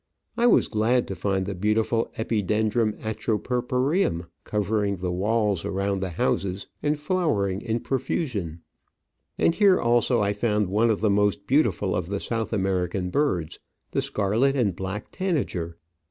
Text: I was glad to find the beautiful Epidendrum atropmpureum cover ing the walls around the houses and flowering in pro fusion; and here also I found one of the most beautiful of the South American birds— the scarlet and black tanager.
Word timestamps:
I 0.35 0.47
was 0.47 0.67
glad 0.67 1.07
to 1.09 1.15
find 1.15 1.45
the 1.45 1.53
beautiful 1.53 2.11
Epidendrum 2.17 2.93
atropmpureum 3.03 4.25
cover 4.45 4.83
ing 4.83 4.95
the 4.97 5.11
walls 5.11 5.63
around 5.63 5.99
the 5.99 6.09
houses 6.09 6.65
and 6.81 6.97
flowering 6.99 7.61
in 7.61 7.81
pro 7.81 7.99
fusion; 7.99 8.61
and 9.37 9.53
here 9.53 9.79
also 9.79 10.19
I 10.19 10.33
found 10.33 10.69
one 10.69 10.89
of 10.89 11.01
the 11.01 11.11
most 11.11 11.45
beautiful 11.45 11.95
of 11.95 12.07
the 12.09 12.19
South 12.19 12.51
American 12.51 13.11
birds— 13.11 13.59
the 13.91 14.01
scarlet 14.01 14.55
and 14.55 14.75
black 14.75 15.11
tanager. 15.11 15.77